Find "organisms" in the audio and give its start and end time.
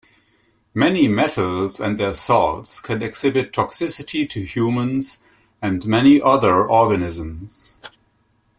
6.67-7.77